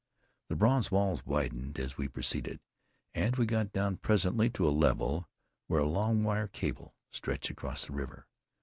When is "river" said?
7.93-8.25